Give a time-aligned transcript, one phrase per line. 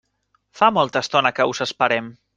[0.61, 2.13] Fa molta estona que us esperem.